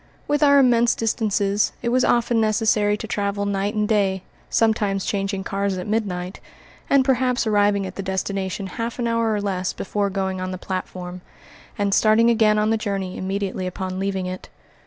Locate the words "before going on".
9.73-10.49